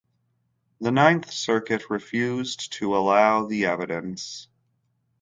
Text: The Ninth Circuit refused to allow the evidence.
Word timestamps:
The 0.79 0.89
Ninth 0.91 1.29
Circuit 1.29 1.91
refused 1.91 2.73
to 2.79 2.97
allow 2.97 3.45
the 3.45 3.65
evidence. 3.67 4.47